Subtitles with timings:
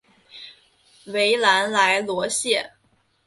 [1.05, 2.71] 维兰莱罗谢。